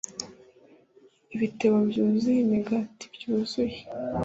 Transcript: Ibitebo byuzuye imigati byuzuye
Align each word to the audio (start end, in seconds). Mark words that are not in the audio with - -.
Ibitebo 1.35 1.77
byuzuye 1.89 2.39
imigati 2.45 3.05
byuzuye 3.15 3.77